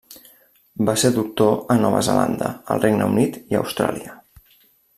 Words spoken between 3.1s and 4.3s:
Unit i Austràlia.